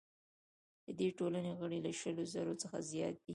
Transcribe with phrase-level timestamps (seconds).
[0.85, 3.29] د دې ټولنې غړي له شلو زرو څخه زیات دي.